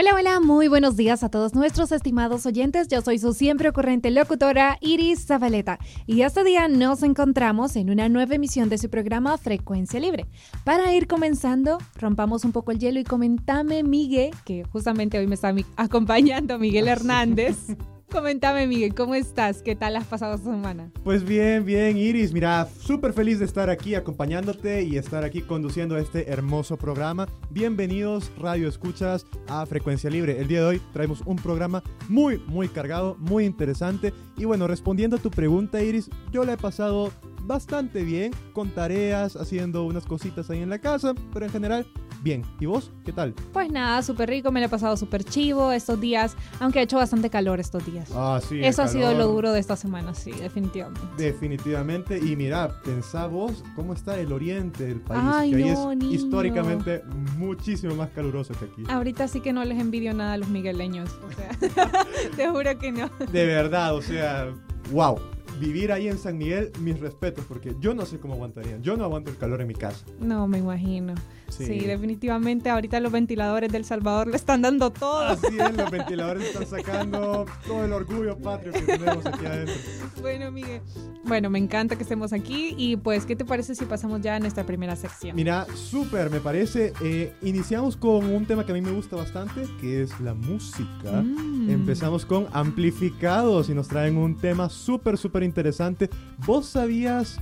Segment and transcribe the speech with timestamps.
[0.00, 2.86] Hola, hola, muy buenos días a todos nuestros estimados oyentes.
[2.86, 8.08] Yo soy su siempre ocurrente locutora Iris Zabaleta y este día nos encontramos en una
[8.08, 10.26] nueva emisión de su programa Frecuencia Libre.
[10.62, 15.34] Para ir comenzando, rompamos un poco el hielo y comentame, Miguel, que justamente hoy me
[15.34, 17.56] está acompañando Miguel Hernández.
[18.10, 19.60] Coméntame, Miguel, ¿cómo estás?
[19.60, 20.90] ¿Qué tal has pasado esta semana?
[21.04, 22.32] Pues bien, bien, Iris.
[22.32, 27.28] Mira, súper feliz de estar aquí acompañándote y estar aquí conduciendo este hermoso programa.
[27.50, 30.40] Bienvenidos, Radio Escuchas, a Frecuencia Libre.
[30.40, 34.14] El día de hoy traemos un programa muy, muy cargado, muy interesante.
[34.38, 37.12] Y bueno, respondiendo a tu pregunta, Iris, yo le he pasado
[37.42, 41.86] bastante bien, con tareas, haciendo unas cositas ahí en la casa, pero en general
[42.22, 42.44] bien.
[42.60, 42.90] ¿Y vos?
[43.04, 43.34] ¿Qué tal?
[43.52, 46.96] Pues nada, súper rico, me lo he pasado súper chivo estos días, aunque ha hecho
[46.96, 48.10] bastante calor estos días.
[48.14, 48.60] Ah, sí.
[48.62, 51.00] Eso ha sido lo duro de esta semana, sí, definitivamente.
[51.16, 52.18] Definitivamente.
[52.18, 55.78] Y mira, pensá vos cómo está el oriente del país, que ahí es
[56.10, 57.02] históricamente
[57.36, 58.84] muchísimo más caluroso que aquí.
[58.88, 62.04] Ahorita sí que no les envidio nada a los migueleños, o sea,
[62.36, 63.10] te juro que no.
[63.32, 64.52] De verdad, o sea,
[64.92, 65.18] wow
[65.58, 68.82] vivir ahí en San Miguel, mis respetos, porque yo no sé cómo aguantarían.
[68.82, 70.04] Yo no aguanto el calor en mi casa.
[70.20, 71.14] No, me imagino.
[71.48, 71.80] Sí.
[71.80, 75.20] definitivamente ahorita los ventiladores del Salvador le están dando todo.
[75.20, 79.74] Así es, los ventiladores están sacando todo el orgullo patrio que tenemos aquí adentro.
[80.20, 80.82] Bueno, Miguel.
[81.24, 84.40] Bueno, me encanta que estemos aquí y pues, ¿qué te parece si pasamos ya a
[84.40, 85.36] nuestra primera sección?
[85.36, 86.92] Mira, súper, me parece.
[87.02, 91.22] Eh, iniciamos con un tema que a mí me gusta bastante, que es la música.
[91.22, 91.70] Mm.
[91.70, 96.08] Empezamos con amplificados y nos traen un tema súper, súper interesante.
[96.46, 97.38] ¿Vos sabías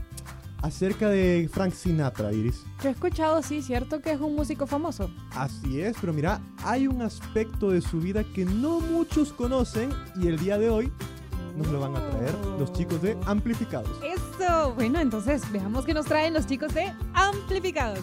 [0.66, 2.64] acerca de Frank Sinatra, Iris.
[2.82, 5.08] Yo he escuchado, sí, cierto que es un músico famoso.
[5.30, 9.90] Así es, pero mira, hay un aspecto de su vida que no muchos conocen
[10.20, 10.92] y el día de hoy
[11.56, 13.90] nos lo van a traer los chicos de Amplificados.
[14.02, 18.00] Eso, bueno, entonces veamos qué nos traen los chicos de Amplificados.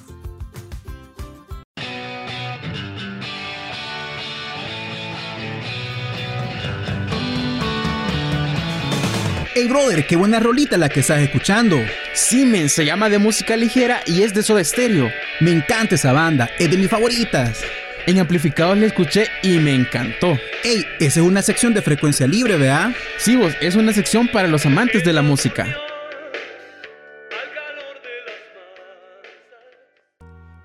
[9.55, 11.77] Hey brother, qué buena rolita la que estás escuchando.
[12.13, 15.09] Siemens se llama de música ligera y es de Soda Stereo.
[15.39, 17.63] Me encanta esa banda, es de mis favoritas.
[18.05, 20.37] En amplificados la escuché y me encantó.
[20.61, 22.91] Hey, esa es una sección de frecuencia libre, ¿verdad?
[23.17, 25.75] Sí, vos, es una sección para los amantes de la música.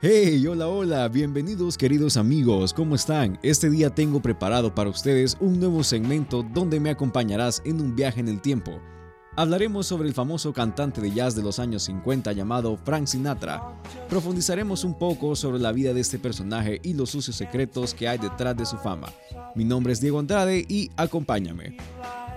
[0.03, 3.39] Hey, hola, hola, bienvenidos queridos amigos, ¿cómo están?
[3.43, 8.21] Este día tengo preparado para ustedes un nuevo segmento donde me acompañarás en un viaje
[8.21, 8.83] en el tiempo.
[9.39, 13.63] Hablaremos sobre el famoso cantante de jazz de los años 50 llamado Frank Sinatra.
[14.09, 18.19] Profundizaremos un poco sobre la vida de este personaje y los sucios secretos que hay
[18.19, 19.13] detrás de su fama.
[19.55, 21.77] Mi nombre es Diego Andrade y acompáñame.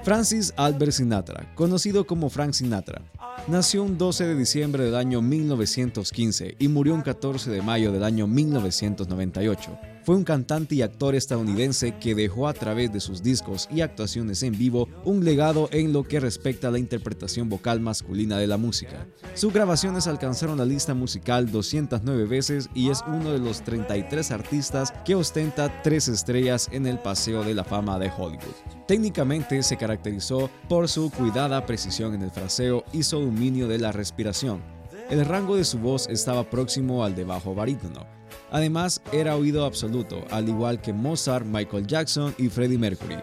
[0.04, 3.02] Francis Albert Sinatra, conocido como Frank Sinatra,
[3.48, 8.04] nació un 12 de diciembre del año 1915 y murió un 14 de mayo del
[8.04, 9.91] año 1998.
[10.04, 14.42] Fue un cantante y actor estadounidense que dejó a través de sus discos y actuaciones
[14.42, 18.58] en vivo un legado en lo que respecta a la interpretación vocal masculina de la
[18.58, 19.06] música.
[19.36, 24.92] Sus grabaciones alcanzaron la lista musical 209 veces y es uno de los 33 artistas
[25.06, 28.56] que ostenta tres estrellas en el Paseo de la Fama de Hollywood.
[28.88, 33.92] Técnicamente se caracterizó por su cuidada precisión en el fraseo y su dominio de la
[33.92, 34.64] respiración.
[35.12, 38.21] El rango de su voz estaba próximo al de bajo barítono
[38.52, 43.18] Además, era oído absoluto, al igual que Mozart, Michael Jackson y Freddie Mercury.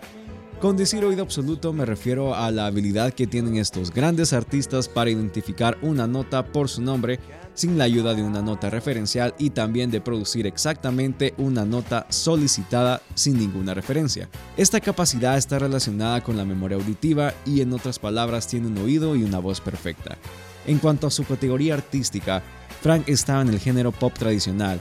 [0.61, 5.09] Con decir oído absoluto me refiero a la habilidad que tienen estos grandes artistas para
[5.09, 7.21] identificar una nota por su nombre
[7.55, 13.03] sin la ayuda de una nota referencial y también de producir exactamente una nota solicitada
[13.15, 14.29] sin ninguna referencia.
[14.57, 19.15] Esta capacidad está relacionada con la memoria auditiva y en otras palabras tiene un oído
[19.15, 20.19] y una voz perfecta.
[20.67, 22.43] En cuanto a su categoría artística,
[22.81, 24.81] Frank estaba en el género pop tradicional,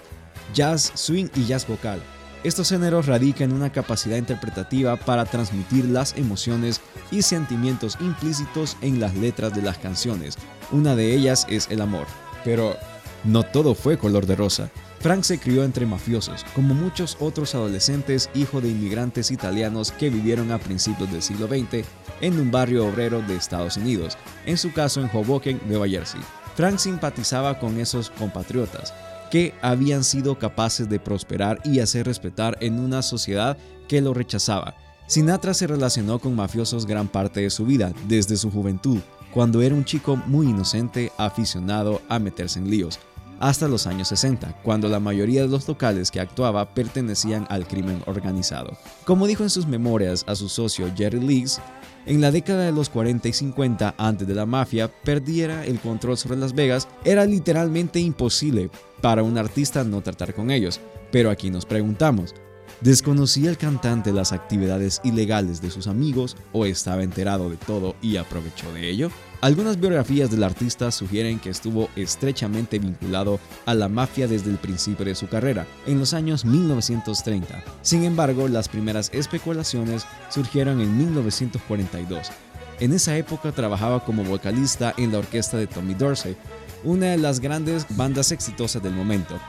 [0.53, 2.01] jazz, swing y jazz vocal.
[2.43, 8.99] Estos géneros radican en una capacidad interpretativa para transmitir las emociones y sentimientos implícitos en
[8.99, 10.37] las letras de las canciones.
[10.71, 12.05] Una de ellas es el amor.
[12.43, 12.77] Pero
[13.23, 14.69] no todo fue color de rosa.
[14.99, 20.51] Frank se crió entre mafiosos, como muchos otros adolescentes hijo de inmigrantes italianos que vivieron
[20.51, 21.85] a principios del siglo XX
[22.21, 26.21] en un barrio obrero de Estados Unidos, en su caso en Hoboken, Nueva Jersey.
[26.55, 28.93] Frank simpatizaba con esos compatriotas,
[29.29, 33.57] que habían sido capaces de prosperar y hacer respetar en una sociedad
[33.87, 34.75] que lo rechazaba.
[35.07, 38.99] Sinatra se relacionó con mafiosos gran parte de su vida, desde su juventud,
[39.33, 42.99] cuando era un chico muy inocente aficionado a meterse en líos,
[43.39, 48.01] hasta los años 60, cuando la mayoría de los locales que actuaba pertenecían al crimen
[48.05, 48.77] organizado.
[49.05, 51.59] Como dijo en sus memorias a su socio Jerry Lees,
[52.07, 56.17] en la década de los 40 y 50, antes de la mafia perdiera el control
[56.17, 58.69] sobre Las Vegas, era literalmente imposible
[59.01, 60.79] para un artista no tratar con ellos.
[61.11, 62.33] Pero aquí nos preguntamos,
[62.79, 68.15] ¿desconocía el cantante las actividades ilegales de sus amigos o estaba enterado de todo y
[68.15, 69.11] aprovechó de ello?
[69.39, 75.05] Algunas biografías del artista sugieren que estuvo estrechamente vinculado a la mafia desde el principio
[75.05, 77.63] de su carrera, en los años 1930.
[77.83, 82.31] Sin embargo, las primeras especulaciones surgieron en 1942.
[82.79, 86.35] En esa época trabajaba como vocalista en la orquesta de Tommy Dorsey,
[86.83, 89.39] una de las grandes bandas exitosas del momento.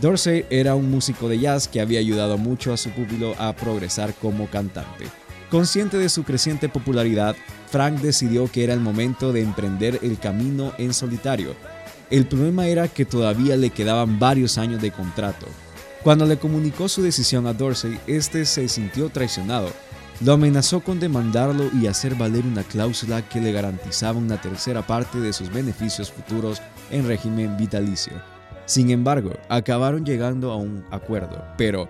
[0.00, 4.14] Dorsey era un músico de jazz que había ayudado mucho a su público a progresar
[4.14, 5.04] como cantante.
[5.50, 7.36] Consciente de su creciente popularidad,
[7.70, 11.54] Frank decidió que era el momento de emprender el camino en solitario.
[12.10, 15.46] El problema era que todavía le quedaban varios años de contrato.
[16.02, 19.70] Cuando le comunicó su decisión a Dorsey, este se sintió traicionado.
[20.20, 25.18] Lo amenazó con demandarlo y hacer valer una cláusula que le garantizaba una tercera parte
[25.18, 26.60] de sus beneficios futuros
[26.90, 28.12] en régimen vitalicio.
[28.66, 31.88] Sin embargo, acabaron llegando a un acuerdo, pero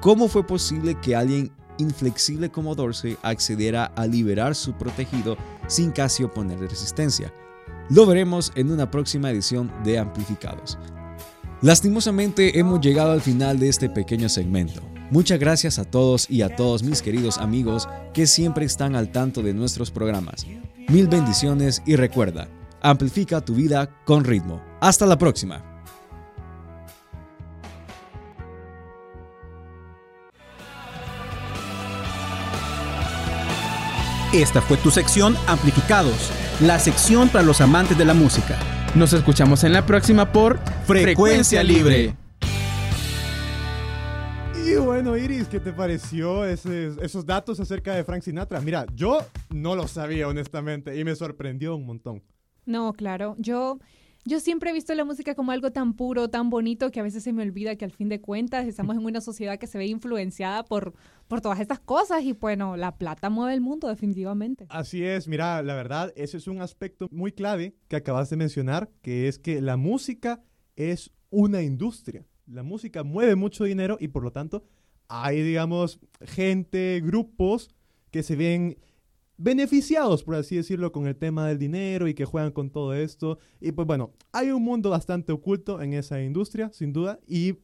[0.00, 5.36] ¿cómo fue posible que alguien inflexible como Dorsey accediera a liberar su protegido
[5.66, 7.32] sin casi oponerle resistencia.
[7.88, 10.78] Lo veremos en una próxima edición de Amplificados.
[11.60, 14.82] Lastimosamente hemos llegado al final de este pequeño segmento.
[15.10, 19.42] Muchas gracias a todos y a todos mis queridos amigos que siempre están al tanto
[19.42, 20.46] de nuestros programas.
[20.88, 22.48] Mil bendiciones y recuerda,
[22.80, 24.62] amplifica tu vida con ritmo.
[24.80, 25.71] Hasta la próxima.
[34.32, 36.30] Esta fue tu sección Amplificados,
[36.60, 38.58] la sección para los amantes de la música.
[38.94, 42.16] Nos escuchamos en la próxima por Frecuencia Libre.
[44.66, 48.60] Y bueno, Iris, ¿qué te pareció ese- esos datos acerca de Frank Sinatra?
[48.60, 49.18] Mira, yo
[49.50, 52.22] no lo sabía honestamente y me sorprendió un montón.
[52.64, 53.34] No, claro.
[53.38, 53.78] Yo,
[54.24, 57.24] yo siempre he visto la música como algo tan puro, tan bonito, que a veces
[57.24, 59.86] se me olvida que al fin de cuentas estamos en una sociedad que se ve
[59.86, 60.94] influenciada por,
[61.28, 64.66] por todas estas cosas y bueno, la plata mueve el mundo definitivamente.
[64.68, 68.90] Así es, mira, la verdad, ese es un aspecto muy clave que acabas de mencionar,
[69.02, 70.42] que es que la música
[70.76, 72.24] es una industria.
[72.46, 74.64] La música mueve mucho dinero y por lo tanto
[75.08, 77.70] hay, digamos, gente, grupos
[78.10, 78.78] que se ven
[79.42, 83.38] beneficiados, por así decirlo, con el tema del dinero y que juegan con todo esto.
[83.60, 87.18] Y pues bueno, hay un mundo bastante oculto en esa industria, sin duda.
[87.26, 87.56] Y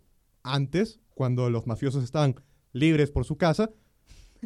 [0.43, 2.35] antes, cuando los mafiosos estaban
[2.73, 3.71] libres por su casa,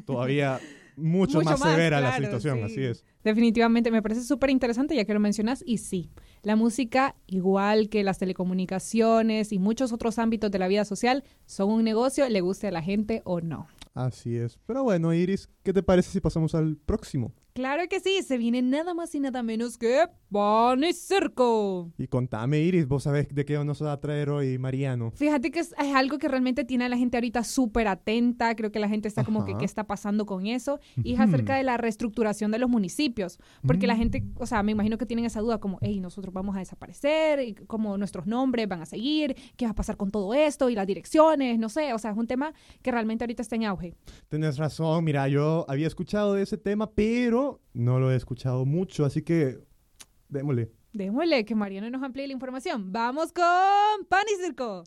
[0.05, 0.61] todavía
[0.97, 2.65] mucho, Mucho más, más, severa la situación, sí.
[2.65, 3.05] así es.
[3.25, 6.11] Definitivamente, me parece súper interesante ya que lo mencionas y sí,
[6.43, 11.71] la música, igual que las telecomunicaciones y muchos otros ámbitos de la vida social, son
[11.71, 13.69] un negocio, le guste a la gente o no.
[13.95, 14.59] Así es.
[14.67, 17.35] Pero bueno, Iris, ¿qué te parece si pasamos al próximo?
[17.55, 21.93] Claro que sí, se viene nada más y nada menos que Pan y Circo.
[21.99, 25.11] Y contame, Iris, vos sabés de qué nos va a traer hoy Mariano.
[25.11, 28.57] Fíjate que es, es algo que realmente tiene a la gente ahorita súper atenta.
[28.57, 29.59] Creo que la gente está como que, Ajá.
[29.59, 30.81] ¿qué está pasando con eso?
[31.05, 33.39] Y es acerca de la reestructuración de los municipios.
[33.67, 36.57] Porque la gente, o sea, me imagino que tienen esa duda como, hey, nosotros vamos
[36.57, 40.33] a desaparecer, y como nuestros nombres van a seguir, ¿qué va a pasar con todo
[40.33, 40.71] esto?
[40.71, 41.93] Y las direcciones, no sé.
[41.93, 43.95] O sea, es un tema que realmente ahorita está en auge.
[44.31, 47.42] Tenés razón, mira, yo había escuchado de ese tema, pero
[47.75, 49.59] no lo he escuchado mucho, así que
[50.29, 50.71] démosle.
[50.93, 52.93] Démosle que Mariano nos amplíe la información.
[52.93, 54.85] Vamos con Pan y Circo.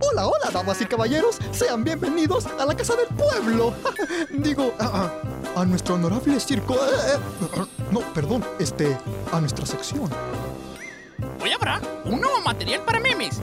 [0.00, 1.38] Hola, hola, damas y caballeros.
[1.52, 3.74] Sean bienvenidos a la Casa del Pueblo.
[4.38, 4.84] Digo, a,
[5.56, 6.74] a- a nuestro honorable circo.
[6.74, 6.78] eh,
[7.16, 8.96] eh, no, perdón, este,
[9.32, 10.08] a nuestra sección.
[11.48, 13.40] Hoy habrá un nuevo material para memes.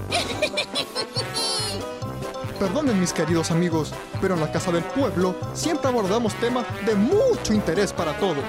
[2.59, 7.51] Perdonen mis queridos amigos, pero en la Casa del Pueblo siempre abordamos temas de mucho
[7.51, 8.45] interés para todos.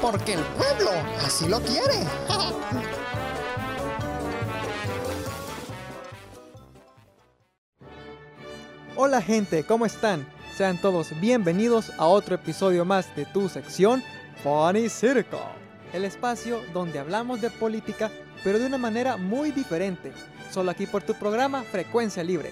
[0.00, 2.06] Porque el pueblo así lo quiere.
[8.96, 10.26] Hola gente, ¿cómo están?
[10.56, 14.02] Sean todos bienvenidos a otro episodio más de tu sección
[14.42, 15.38] Funny Circle,
[15.92, 18.10] el espacio donde hablamos de política
[18.42, 20.12] pero de una manera muy diferente,
[20.50, 22.50] solo aquí por tu programa Frecuencia Libre.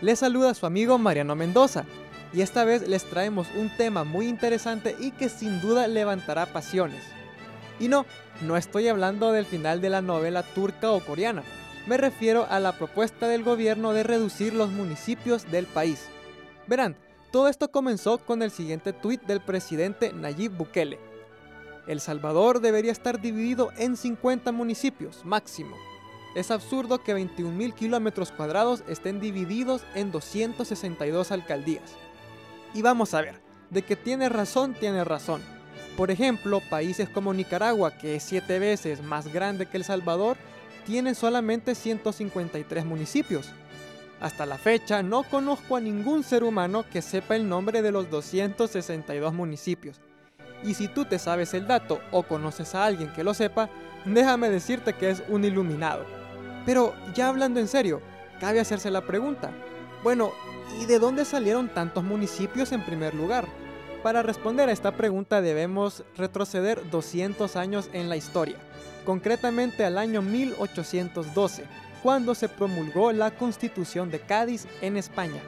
[0.00, 1.84] Les saluda su amigo Mariano Mendoza
[2.32, 7.02] y esta vez les traemos un tema muy interesante y que sin duda levantará pasiones.
[7.78, 8.06] Y no,
[8.40, 11.42] no estoy hablando del final de la novela turca o coreana,
[11.84, 16.06] Me refiero a la propuesta del gobierno de reducir los municipios del país.
[16.68, 16.96] Verán,
[17.32, 21.11] todo esto comenzó con el siguiente tuit del presidente Nayib Bukele.
[21.86, 25.76] El Salvador debería estar dividido en 50 municipios máximo.
[26.34, 31.96] Es absurdo que 21.000 kilómetros cuadrados estén divididos en 262 alcaldías.
[32.72, 35.42] Y vamos a ver, de que tiene razón, tiene razón.
[35.96, 40.38] Por ejemplo, países como Nicaragua, que es 7 veces más grande que El Salvador,
[40.86, 43.50] tienen solamente 153 municipios.
[44.20, 48.08] Hasta la fecha no conozco a ningún ser humano que sepa el nombre de los
[48.08, 50.00] 262 municipios.
[50.64, 53.68] Y si tú te sabes el dato o conoces a alguien que lo sepa,
[54.04, 56.04] déjame decirte que es un iluminado.
[56.64, 58.00] Pero ya hablando en serio,
[58.40, 59.50] cabe hacerse la pregunta.
[60.02, 60.32] Bueno,
[60.80, 63.46] ¿y de dónde salieron tantos municipios en primer lugar?
[64.02, 68.56] Para responder a esta pregunta debemos retroceder 200 años en la historia,
[69.04, 71.64] concretamente al año 1812
[72.02, 75.40] cuando se promulgó la Constitución de Cádiz en España.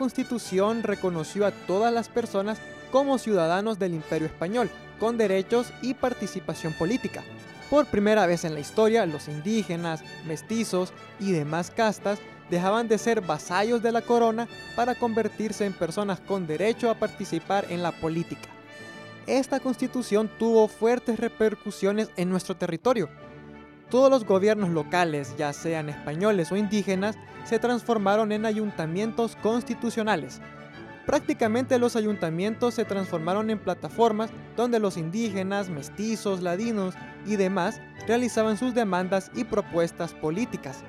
[0.00, 2.58] Constitución reconoció a todas las personas
[2.90, 7.22] como ciudadanos del Imperio Español, con derechos y participación política.
[7.68, 13.20] Por primera vez en la historia, los indígenas, mestizos y demás castas dejaban de ser
[13.20, 18.48] vasallos de la corona para convertirse en personas con derecho a participar en la política.
[19.26, 23.10] Esta constitución tuvo fuertes repercusiones en nuestro territorio,
[23.90, 30.40] todos los gobiernos locales, ya sean españoles o indígenas, se transformaron en ayuntamientos constitucionales.
[31.06, 36.94] Prácticamente los ayuntamientos se transformaron en plataformas donde los indígenas, mestizos, ladinos
[37.26, 40.84] y demás realizaban sus demandas y propuestas políticas.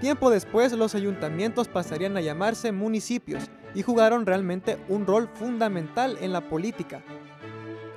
[0.00, 6.32] Tiempo después los ayuntamientos pasarían a llamarse municipios y jugaron realmente un rol fundamental en
[6.32, 7.02] la política,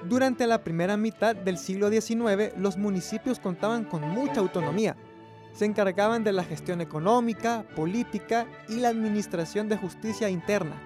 [0.10, 4.98] durante la primera mitad del siglo XIX, los municipios contaban con mucha autonomía.
[5.54, 10.82] Se encargaban de la gestión económica, política y la administración de justicia interna.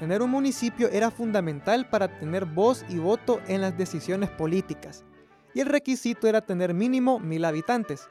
[0.00, 5.04] Tener un municipio era fundamental para tener voz y voto en las decisiones políticas,
[5.52, 8.08] y el requisito era tener mínimo mil habitantes.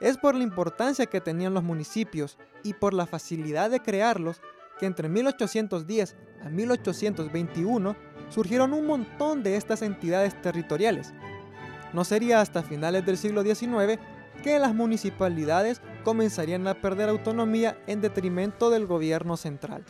[0.00, 4.40] Es por la importancia que tenían los municipios y por la facilidad de crearlos
[4.78, 7.96] que entre 1810 a 1821
[8.28, 11.12] surgieron un montón de estas entidades territoriales.
[11.92, 13.98] No sería hasta finales del siglo XIX
[14.42, 19.84] que las municipalidades comenzarían a perder autonomía en detrimento del gobierno central.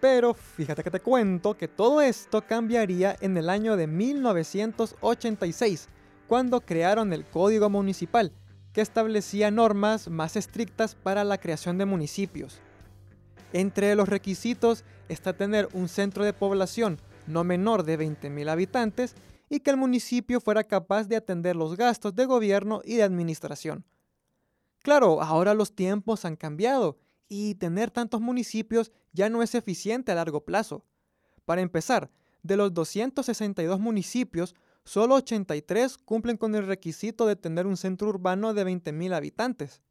[0.00, 5.88] Pero fíjate que te cuento que todo esto cambiaría en el año de 1986,
[6.26, 8.32] cuando crearon el Código Municipal,
[8.72, 12.60] que establecía normas más estrictas para la creación de municipios.
[13.52, 19.14] Entre los requisitos está tener un centro de población no menor de 20.000 habitantes
[19.48, 23.84] y que el municipio fuera capaz de atender los gastos de gobierno y de administración.
[24.82, 26.98] Claro, ahora los tiempos han cambiado
[27.28, 30.84] y tener tantos municipios ya no es eficiente a largo plazo.
[31.44, 32.10] Para empezar,
[32.42, 38.54] de los 262 municipios, solo 83 cumplen con el requisito de tener un centro urbano
[38.54, 39.82] de 20.000 habitantes.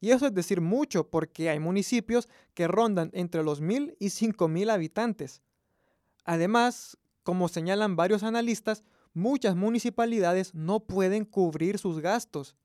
[0.00, 4.70] Y eso es decir mucho porque hay municipios que rondan entre los 1.000 y 5.000
[4.70, 5.42] habitantes.
[6.24, 8.84] Además, como señalan varios analistas,
[9.14, 12.56] muchas municipalidades no pueden cubrir sus gastos.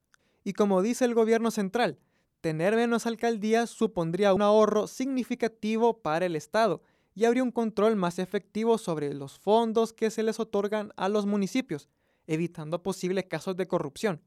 [0.43, 1.99] Y como dice el gobierno central,
[2.41, 6.81] tener menos alcaldías supondría un ahorro significativo para el Estado
[7.15, 11.25] y habría un control más efectivo sobre los fondos que se les otorgan a los
[11.25, 11.89] municipios,
[12.27, 14.21] evitando posibles casos de corrupción.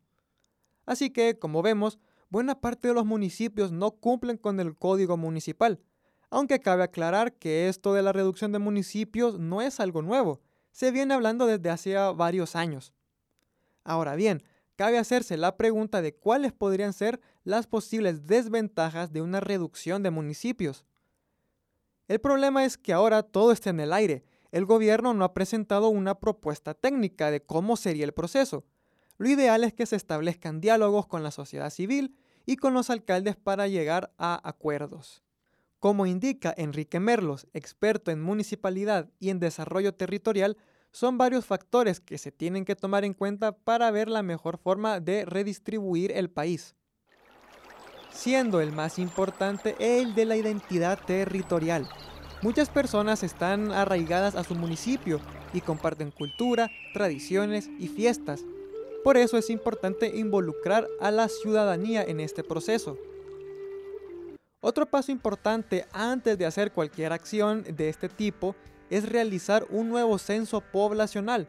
[0.86, 1.98] Así que, como vemos,
[2.30, 5.80] buena parte de los municipios no cumplen con el código municipal,
[6.30, 10.40] aunque cabe aclarar que esto de la reducción de municipios no es algo nuevo,
[10.72, 12.92] se viene hablando desde hace varios años.
[13.84, 14.42] Ahora bien,
[14.76, 20.10] cabe hacerse la pregunta de cuáles podrían ser las posibles desventajas de una reducción de
[20.10, 20.84] municipios.
[22.06, 24.24] El problema es que ahora todo está en el aire.
[24.52, 28.64] El gobierno no ha presentado una propuesta técnica de cómo sería el proceso.
[29.18, 32.16] Lo ideal es que se establezcan diálogos con la sociedad civil
[32.46, 35.22] y con los alcaldes para llegar a acuerdos.
[35.78, 40.56] Como indica Enrique Merlos, experto en municipalidad y en desarrollo territorial,
[40.90, 44.98] son varios factores que se tienen que tomar en cuenta para ver la mejor forma
[44.98, 46.74] de redistribuir el país.
[48.10, 51.88] Siendo el más importante el de la identidad territorial.
[52.42, 55.20] Muchas personas están arraigadas a su municipio
[55.52, 58.44] y comparten cultura, tradiciones y fiestas.
[59.04, 62.98] Por eso es importante involucrar a la ciudadanía en este proceso.
[64.60, 68.56] Otro paso importante antes de hacer cualquier acción de este tipo
[68.90, 71.48] es realizar un nuevo censo poblacional.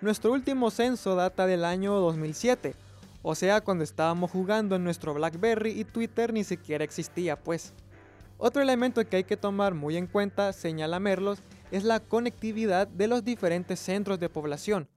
[0.00, 2.74] Nuestro último censo data del año 2007,
[3.22, 7.74] o sea, cuando estábamos jugando en nuestro BlackBerry y Twitter ni siquiera existía, pues.
[8.38, 13.06] Otro elemento que hay que tomar muy en cuenta, señala Merlos, es la conectividad de
[13.06, 14.88] los diferentes centros de población.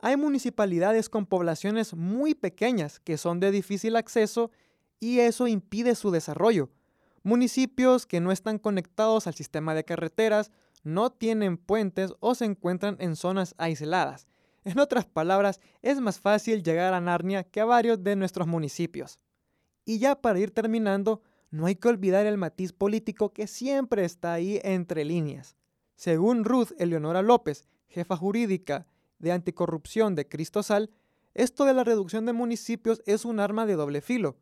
[0.00, 4.50] Hay municipalidades con poblaciones muy pequeñas que son de difícil acceso
[4.98, 6.70] y eso impide su desarrollo.
[7.22, 10.50] Municipios que no están conectados al sistema de carreteras,
[10.84, 14.28] no tienen puentes o se encuentran en zonas aisladas.
[14.64, 19.18] En otras palabras, es más fácil llegar a Narnia que a varios de nuestros municipios.
[19.84, 24.34] Y ya para ir terminando, no hay que olvidar el matiz político que siempre está
[24.34, 25.56] ahí entre líneas.
[25.96, 28.86] Según Ruth Eleonora López, jefa jurídica
[29.18, 30.90] de anticorrupción de Cristosal,
[31.34, 34.36] esto de la reducción de municipios es un arma de doble filo.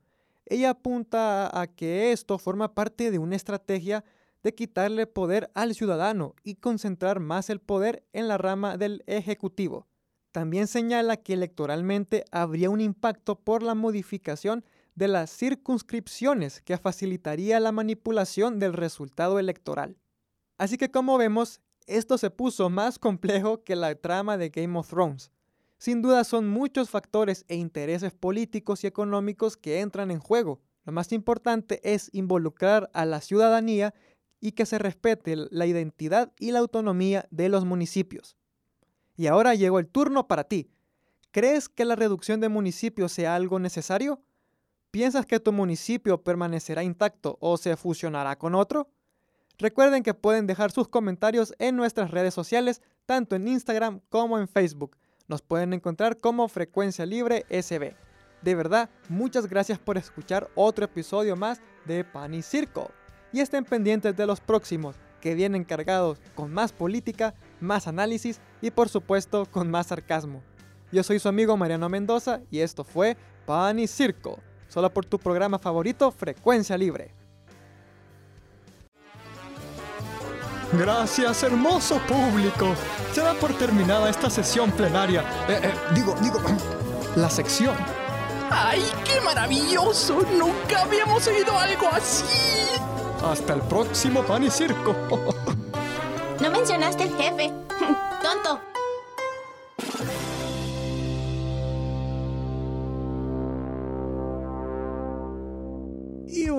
[0.46, 4.04] Ella apunta a que esto forma parte de una estrategia
[4.42, 9.88] de quitarle poder al ciudadano y concentrar más el poder en la rama del Ejecutivo.
[10.30, 17.58] También señala que electoralmente habría un impacto por la modificación de las circunscripciones que facilitaría
[17.58, 19.98] la manipulación del resultado electoral.
[20.58, 24.88] Así que como vemos, esto se puso más complejo que la trama de Game of
[24.88, 25.30] Thrones.
[25.78, 30.60] Sin duda son muchos factores e intereses políticos y económicos que entran en juego.
[30.84, 33.94] Lo más importante es involucrar a la ciudadanía
[34.40, 38.36] y que se respete la identidad y la autonomía de los municipios.
[39.16, 40.70] Y ahora llegó el turno para ti.
[41.30, 44.22] ¿Crees que la reducción de municipios sea algo necesario?
[44.90, 48.88] ¿Piensas que tu municipio permanecerá intacto o se fusionará con otro?
[49.58, 54.48] Recuerden que pueden dejar sus comentarios en nuestras redes sociales, tanto en Instagram como en
[54.48, 54.96] Facebook.
[55.28, 57.94] Nos pueden encontrar como Frecuencia Libre SB.
[58.42, 62.90] De verdad, muchas gracias por escuchar otro episodio más de Pan y Circo.
[63.32, 68.70] Y estén pendientes de los próximos, que vienen cargados con más política, más análisis y
[68.70, 70.42] por supuesto con más sarcasmo.
[70.92, 75.18] Yo soy su amigo Mariano Mendoza y esto fue Pan y Circo solo por tu
[75.18, 77.25] programa favorito, Frecuencia Libre.
[80.72, 82.74] Gracias, hermoso público.
[83.12, 85.22] Se da por terminada esta sesión plenaria.
[85.48, 86.40] Eh, eh, digo, digo,
[87.16, 87.76] la sección.
[88.50, 90.20] ¡Ay, qué maravilloso!
[90.36, 92.24] Nunca habíamos oído algo así.
[93.24, 94.94] Hasta el próximo pan y circo.
[96.40, 97.52] no mencionaste el jefe.
[98.22, 98.75] Tonto.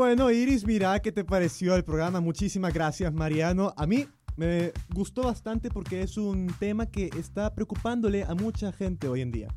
[0.07, 2.21] Bueno, Iris, mira, ¿qué te pareció el programa?
[2.21, 3.73] Muchísimas gracias, Mariano.
[3.75, 9.09] A mí me gustó bastante porque es un tema que está preocupándole a mucha gente
[9.09, 9.49] hoy en día.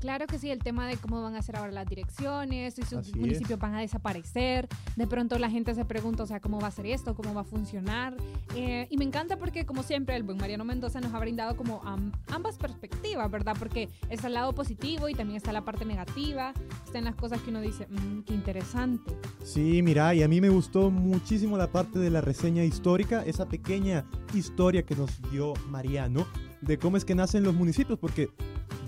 [0.00, 3.14] Claro que sí, el tema de cómo van a ser ahora las direcciones, si sus
[3.16, 4.68] municipios van a desaparecer.
[4.96, 7.14] De pronto la gente se pregunta, o sea, ¿cómo va a ser esto?
[7.14, 8.16] ¿Cómo va a funcionar?
[8.54, 11.82] Eh, y me encanta porque, como siempre, el buen Mariano Mendoza nos ha brindado como
[11.84, 13.56] ambas perspectivas, ¿verdad?
[13.58, 16.52] Porque está el lado positivo y también está la parte negativa.
[16.84, 19.12] Están las cosas que uno dice, mmm, qué interesante.
[19.42, 23.46] Sí, mira, y a mí me gustó muchísimo la parte de la reseña histórica, esa
[23.46, 26.26] pequeña historia que nos dio Mariano
[26.60, 28.30] de cómo es que nacen los municipios, porque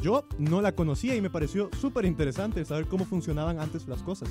[0.00, 4.30] yo no la conocía y me pareció súper interesante saber cómo funcionaban antes las cosas.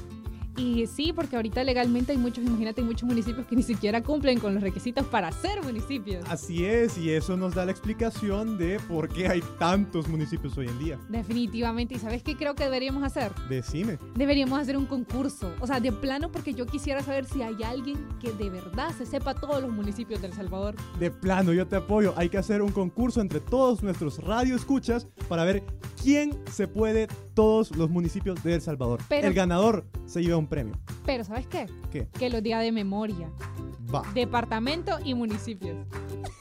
[0.59, 4.39] Y sí, porque ahorita legalmente hay muchos, imagínate, hay muchos municipios que ni siquiera cumplen
[4.39, 6.25] con los requisitos para ser municipios.
[6.27, 10.67] Así es, y eso nos da la explicación de por qué hay tantos municipios hoy
[10.67, 10.99] en día.
[11.07, 13.31] Definitivamente, ¿y sabes qué creo que deberíamos hacer?
[13.47, 13.97] Decime.
[14.15, 18.05] Deberíamos hacer un concurso, o sea, de plano porque yo quisiera saber si hay alguien
[18.19, 20.75] que de verdad se sepa todos los municipios de El Salvador.
[20.99, 22.13] De plano, yo te apoyo.
[22.17, 25.63] Hay que hacer un concurso entre todos nuestros radioescuchas para ver
[26.03, 27.07] quién se puede
[27.39, 28.99] todos los municipios de El Salvador.
[29.09, 30.77] el ganador se lleva un premio.
[31.05, 31.67] Pero ¿sabes qué?
[31.89, 32.09] ¿Qué?
[32.19, 33.29] Que los días de memoria.
[33.95, 34.03] Va.
[34.13, 35.77] Departamento y municipios.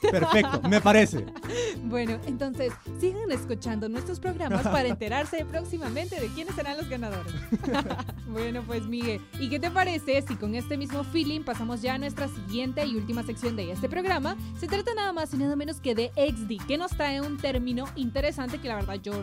[0.01, 1.25] Perfecto, me parece.
[1.85, 7.33] bueno, entonces sigan escuchando nuestros programas para enterarse próximamente de quiénes serán los ganadores.
[8.27, 11.97] bueno, pues Miguel, ¿y qué te parece si con este mismo feeling pasamos ya a
[11.97, 14.35] nuestra siguiente y última sección de este programa?
[14.59, 17.85] Se trata nada más y nada menos que de XD, que nos trae un término
[17.95, 19.13] interesante que la verdad yo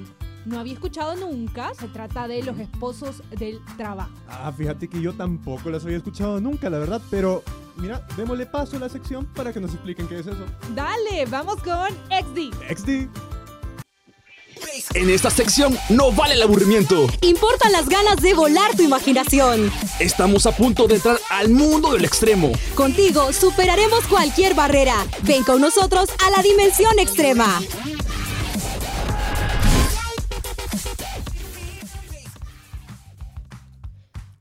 [0.47, 1.73] no había escuchado nunca.
[1.75, 4.13] Se trata de los esposos del trabajo.
[4.29, 7.43] Ah, fíjate que yo tampoco las había escuchado nunca, la verdad, pero
[7.77, 10.47] mira, démosle paso a la sección para que nos expliquen qué es eso.
[10.75, 12.55] Dale, vamos con XD.
[12.75, 13.09] XD.
[14.95, 17.07] En esta sección no vale el aburrimiento.
[17.21, 19.71] Importan las ganas de volar tu imaginación.
[20.01, 22.53] Estamos a punto de entrar al mundo del extremo.
[22.75, 24.95] Contigo superaremos cualquier barrera.
[25.23, 27.61] Ven con nosotros a la dimensión extrema.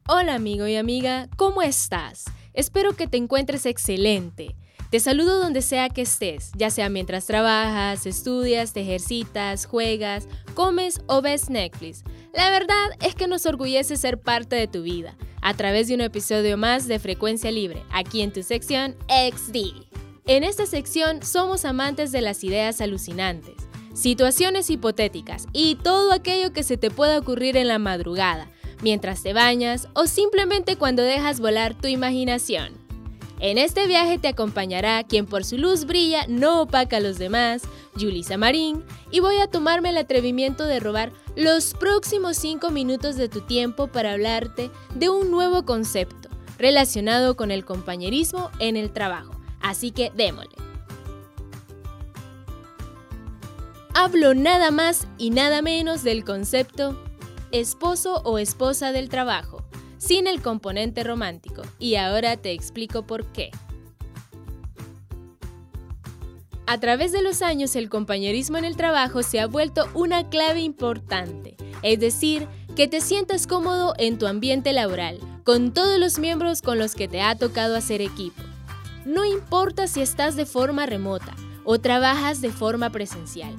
[0.08, 2.26] Hola amigo y amiga, ¿cómo estás?
[2.54, 4.56] Espero que te encuentres excelente.
[4.92, 11.02] Te saludo donde sea que estés, ya sea mientras trabajas, estudias, te ejercitas, juegas, comes
[11.08, 12.04] o ves Netflix.
[12.36, 16.02] La verdad es que nos orgullece ser parte de tu vida, a través de un
[16.02, 19.88] episodio más de Frecuencia Libre, aquí en tu sección XD.
[20.28, 23.56] En esta sección somos amantes de las ideas alucinantes,
[23.96, 28.52] situaciones hipotéticas y todo aquello que se te pueda ocurrir en la madrugada,
[28.86, 32.74] mientras te bañas o simplemente cuando dejas volar tu imaginación.
[33.40, 37.64] En este viaje te acompañará quien por su luz brilla no opaca a los demás,
[38.00, 43.28] Julisa Marín, y voy a tomarme el atrevimiento de robar los próximos 5 minutos de
[43.28, 49.32] tu tiempo para hablarte de un nuevo concepto relacionado con el compañerismo en el trabajo.
[49.62, 50.56] Así que démosle.
[53.96, 56.96] Hablo nada más y nada menos del concepto
[57.60, 59.66] esposo o esposa del trabajo
[59.98, 63.50] sin el componente romántico, y ahora te explico por qué.
[66.68, 70.62] A través de los años el compañerismo en el trabajo se ha vuelto una clave
[70.62, 76.62] importante, es decir, que te sientas cómodo en tu ambiente laboral, con todos los miembros
[76.62, 78.42] con los que te ha tocado hacer equipo.
[79.06, 83.56] No importa si estás de forma remota o trabajas de forma presencial,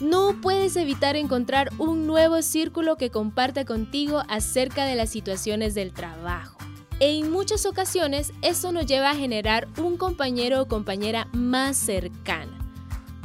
[0.00, 5.92] no puedes evitar encontrar un nuevo círculo que comparta contigo acerca de las situaciones del
[5.92, 6.58] trabajo.
[7.00, 12.58] En muchas ocasiones eso nos lleva a generar un compañero o compañera más cercana.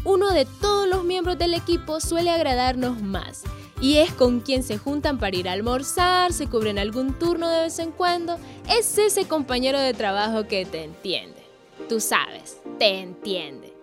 [0.03, 3.43] Uno de todos los miembros del equipo suele agradarnos más
[3.81, 7.61] y es con quien se juntan para ir a almorzar, se cubren algún turno de
[7.61, 8.37] vez en cuando,
[8.69, 11.41] es ese compañero de trabajo que te entiende.
[11.89, 13.73] Tú sabes, te entiende.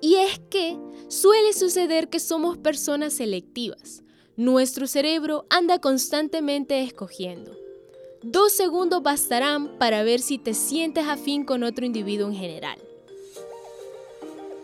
[0.00, 0.76] Y es que
[1.10, 4.04] suele suceder que somos personas selectivas.
[4.36, 7.50] Nuestro cerebro anda constantemente escogiendo.
[8.22, 12.78] Dos segundos bastarán para ver si te sientes afín con otro individuo en general.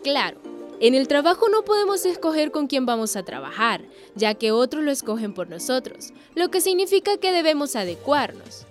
[0.03, 0.39] Claro,
[0.79, 3.83] en el trabajo no podemos escoger con quién vamos a trabajar,
[4.15, 8.65] ya que otros lo escogen por nosotros, lo que significa que debemos adecuarnos.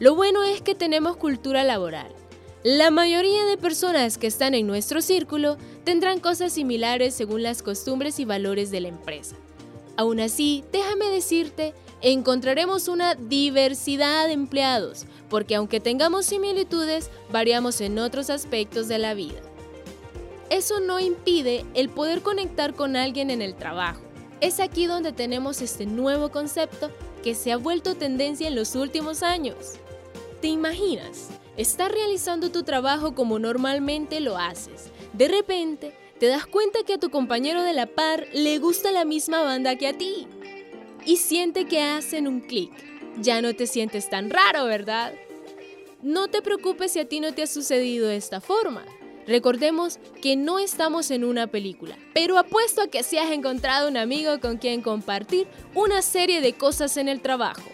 [0.00, 2.12] Lo bueno es que tenemos cultura laboral
[2.64, 8.20] la mayoría de personas que están en nuestro círculo tendrán cosas similares según las costumbres
[8.20, 9.34] y valores de la empresa.
[9.96, 17.98] Aún así, déjame decirte, encontraremos una diversidad de empleados, porque aunque tengamos similitudes, variamos en
[17.98, 19.40] otros aspectos de la vida.
[20.48, 24.02] Eso no impide el poder conectar con alguien en el trabajo.
[24.40, 26.90] Es aquí donde tenemos este nuevo concepto
[27.24, 29.56] que se ha vuelto tendencia en los últimos años.
[30.40, 31.28] ¿Te imaginas?
[31.56, 34.90] Estás realizando tu trabajo como normalmente lo haces.
[35.12, 39.04] De repente, te das cuenta que a tu compañero de la par le gusta la
[39.04, 40.26] misma banda que a ti.
[41.04, 42.72] Y siente que hacen un clic.
[43.20, 45.12] Ya no te sientes tan raro, ¿verdad?
[46.00, 48.86] No te preocupes si a ti no te ha sucedido de esta forma.
[49.26, 53.98] Recordemos que no estamos en una película, pero apuesto a que si has encontrado un
[53.98, 57.70] amigo con quien compartir una serie de cosas en el trabajo.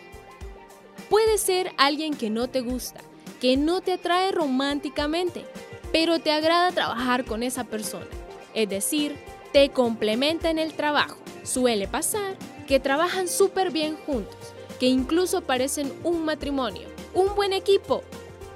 [1.09, 3.01] Puede ser alguien que no te gusta,
[3.41, 5.45] que no te atrae románticamente,
[5.93, 8.07] pero te agrada trabajar con esa persona.
[8.55, 9.17] Es decir,
[9.53, 11.19] te complementa en el trabajo.
[11.45, 14.37] Suele pasar que trabajan súper bien juntos,
[14.79, 18.03] que incluso parecen un matrimonio, un buen equipo.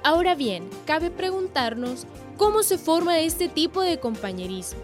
[0.03, 2.05] Ahora bien, cabe preguntarnos
[2.37, 4.79] cómo se forma este tipo de compañerismo.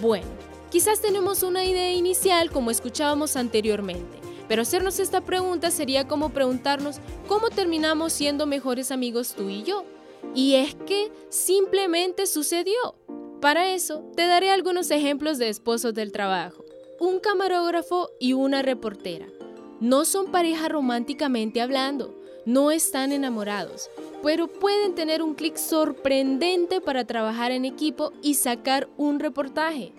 [0.00, 0.26] Bueno,
[0.70, 7.00] quizás tenemos una idea inicial como escuchábamos anteriormente, pero hacernos esta pregunta sería como preguntarnos
[7.28, 9.84] cómo terminamos siendo mejores amigos tú y yo.
[10.34, 12.96] Y es que simplemente sucedió.
[13.40, 16.64] Para eso, te daré algunos ejemplos de esposos del trabajo.
[16.98, 19.26] Un camarógrafo y una reportera.
[19.80, 23.88] No son pareja románticamente hablando, no están enamorados,
[24.24, 29.92] pero pueden tener un clic sorprendente para trabajar en equipo y sacar un reportaje.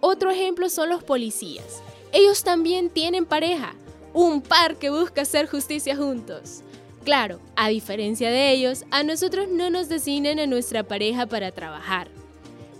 [0.00, 1.82] Otro ejemplo son los policías.
[2.12, 3.74] Ellos también tienen pareja,
[4.12, 6.62] un par que busca hacer justicia juntos.
[7.04, 12.08] Claro, a diferencia de ellos, a nosotros no nos designan a nuestra pareja para trabajar.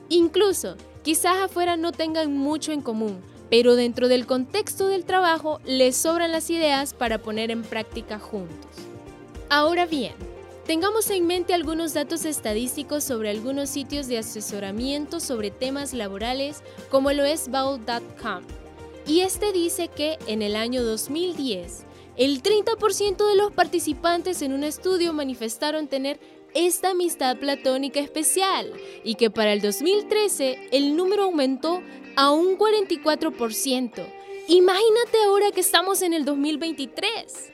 [0.09, 5.97] Incluso, quizás afuera no tengan mucho en común, pero dentro del contexto del trabajo les
[5.97, 8.71] sobran las ideas para poner en práctica juntos.
[9.49, 10.15] Ahora bien,
[10.67, 17.13] tengamos en mente algunos datos estadísticos sobre algunos sitios de asesoramiento sobre temas laborales como
[17.13, 18.60] lo es Bow.com
[19.07, 21.87] y este dice que en el año 2010,
[22.17, 26.21] el 30% de los participantes en un estudio manifestaron tener
[26.55, 28.73] esta amistad platónica especial
[29.05, 31.83] y que para el 2013 el número aumentó
[32.17, 34.07] a un 44%.
[34.49, 37.53] Imagínate ahora que estamos en el 2023.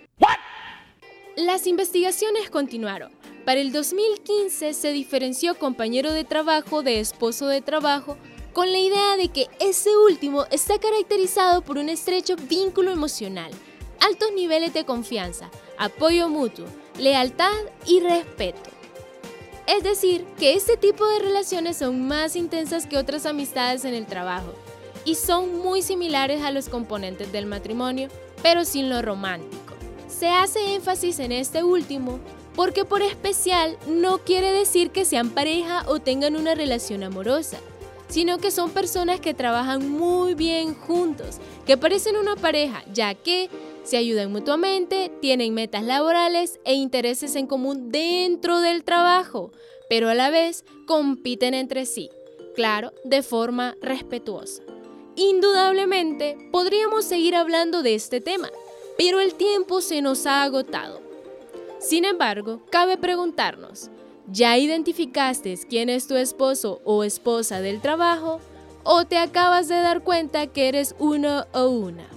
[1.36, 3.12] Las investigaciones continuaron,
[3.44, 8.16] Para el 2015 se diferenció compañero de trabajo de esposo de trabajo
[8.56, 13.50] con la idea de que ese último está caracterizado por un estrecho vínculo emocional,
[14.00, 16.64] altos niveles de confianza, apoyo mutuo,
[16.98, 17.52] lealtad
[17.84, 18.70] y respeto.
[19.66, 24.06] Es decir, que este tipo de relaciones son más intensas que otras amistades en el
[24.06, 24.54] trabajo
[25.04, 28.08] y son muy similares a los componentes del matrimonio,
[28.42, 29.74] pero sin lo romántico.
[30.08, 32.20] Se hace énfasis en este último
[32.54, 37.58] porque por especial no quiere decir que sean pareja o tengan una relación amorosa
[38.08, 43.50] sino que son personas que trabajan muy bien juntos, que parecen una pareja, ya que
[43.82, 49.52] se ayudan mutuamente, tienen metas laborales e intereses en común dentro del trabajo,
[49.88, 52.10] pero a la vez compiten entre sí,
[52.54, 54.62] claro, de forma respetuosa.
[55.14, 58.50] Indudablemente, podríamos seguir hablando de este tema,
[58.98, 61.00] pero el tiempo se nos ha agotado.
[61.78, 63.90] Sin embargo, cabe preguntarnos,
[64.28, 68.40] ¿Ya identificaste quién es tu esposo o esposa del trabajo?
[68.82, 72.08] ¿O te acabas de dar cuenta que eres uno o una?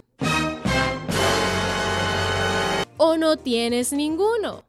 [2.97, 4.63] ¿O no tienes ninguno?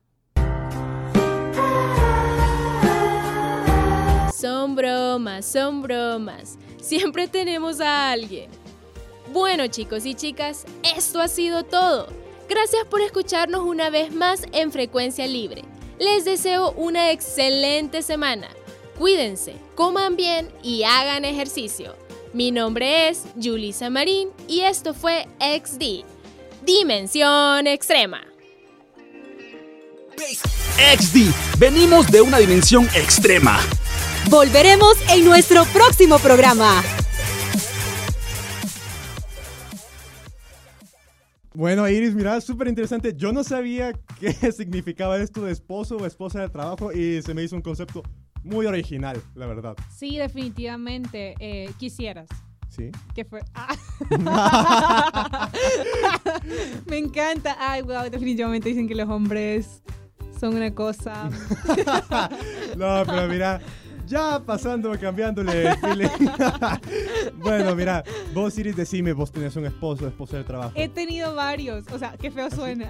[4.39, 6.59] Son bromas, son bromas.
[6.79, 8.51] Siempre tenemos a alguien.
[9.33, 12.07] Bueno chicos y chicas, esto ha sido todo.
[12.51, 15.65] Gracias por escucharnos una vez más en Frecuencia Libre.
[16.01, 18.49] Les deseo una excelente semana.
[18.99, 21.95] Cuídense, coman bien y hagan ejercicio.
[22.33, 26.07] Mi nombre es Julisa Marín y esto fue XD,
[26.65, 28.23] Dimensión Extrema.
[30.97, 33.61] XD, venimos de una dimensión extrema.
[34.31, 36.83] Volveremos en nuestro próximo programa.
[41.61, 43.13] Bueno, Iris, mira, súper interesante.
[43.15, 47.43] Yo no sabía qué significaba esto de esposo o esposa de trabajo y se me
[47.43, 48.03] hizo un concepto
[48.43, 49.77] muy original, la verdad.
[49.95, 51.35] Sí, definitivamente.
[51.39, 52.31] Eh, quisieras.
[52.71, 52.91] Sí.
[53.15, 53.43] ¿Qué fue?
[53.53, 53.77] Ah.
[56.87, 57.55] me encanta.
[57.61, 59.83] Ay, wow, definitivamente dicen que los hombres
[60.41, 61.29] son una cosa.
[62.79, 63.61] no, pero mira,
[64.11, 66.09] ya pasando, cambiándole el feeling.
[67.37, 68.03] bueno, mira,
[68.35, 70.73] vos Iris, decime, vos tenés un esposo, esposa del trabajo.
[70.75, 72.89] He tenido varios, o sea, qué feo suena.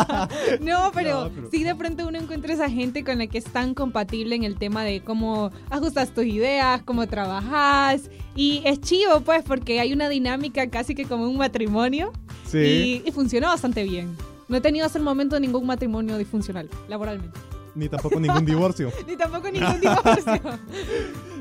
[0.60, 4.36] no, pero, sí de pronto uno encuentra esa gente con la que es tan compatible
[4.36, 8.08] en el tema de cómo ajustas tus ideas, cómo trabajas.
[8.36, 12.12] Y es chivo, pues, porque hay una dinámica casi que como un matrimonio.
[12.46, 13.02] Sí.
[13.04, 14.16] Y, y funciona bastante bien.
[14.48, 17.51] No he tenido hasta el momento ningún matrimonio disfuncional, laboralmente.
[17.74, 18.92] Ni tampoco ningún divorcio.
[19.06, 20.40] Ni tampoco ningún divorcio.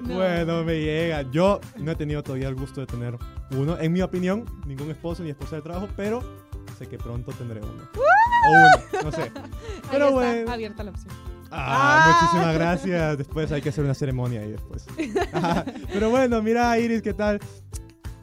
[0.03, 1.21] Bueno, me llega.
[1.31, 3.17] Yo no he tenido todavía el gusto de tener
[3.51, 3.77] uno.
[3.79, 6.21] En mi opinión, ningún esposo ni esposa de trabajo, pero
[6.77, 7.83] sé que pronto tendré uno.
[7.95, 9.31] O uno, no sé.
[9.91, 10.39] Pero Ahí bueno.
[10.39, 11.13] Está abierta la opción.
[11.51, 13.17] Ah, muchísimas gracias.
[13.19, 14.87] Después hay que hacer una ceremonia ahí después.
[15.93, 17.39] Pero bueno, mira, Iris, ¿qué tal?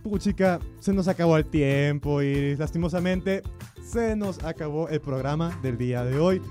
[0.03, 2.59] Puchica, se nos acabó el tiempo, Iris.
[2.59, 3.43] Lastimosamente,
[3.85, 6.43] se nos acabó el programa del día de hoy.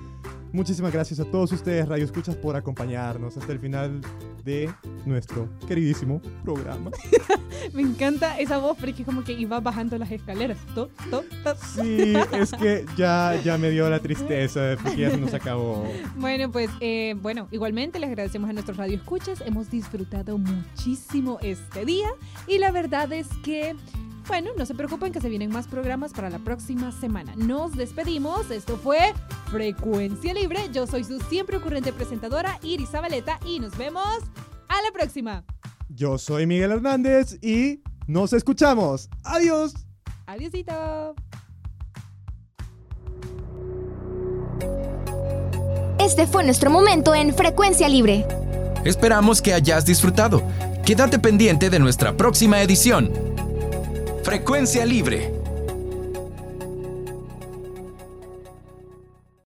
[0.51, 4.01] Muchísimas gracias a todos ustedes, Radio Escuchas, por acompañarnos hasta el final
[4.43, 4.69] de
[5.05, 6.91] nuestro queridísimo programa.
[7.73, 10.57] Me encanta esa voz, porque es como que iba bajando las escaleras.
[10.73, 11.55] To, to, to.
[11.75, 15.85] Sí, es que ya, ya me dio la tristeza porque ya se nos acabó.
[16.17, 19.41] Bueno, pues, eh, bueno, igualmente les agradecemos a nuestros Radio Escuchas.
[19.45, 22.09] Hemos disfrutado muchísimo este día
[22.47, 23.75] y la verdad es que
[24.27, 27.33] bueno, no se preocupen que se vienen más programas para la próxima semana.
[27.35, 28.51] Nos despedimos.
[28.51, 29.13] Esto fue
[29.51, 30.59] Frecuencia Libre.
[30.73, 34.19] Yo soy su siempre ocurrente presentadora, Iris Zabaleta, y nos vemos
[34.67, 35.43] a la próxima.
[35.89, 39.09] Yo soy Miguel Hernández y nos escuchamos.
[39.23, 39.73] Adiós.
[40.25, 41.15] Adiósito.
[45.99, 48.25] Este fue nuestro momento en Frecuencia Libre.
[48.85, 50.43] Esperamos que hayas disfrutado.
[50.85, 53.26] Quédate pendiente de nuestra próxima edición.
[54.27, 55.36] Frecuencia Libre